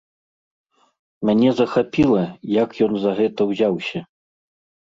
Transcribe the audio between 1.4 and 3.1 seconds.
захапіла, як ён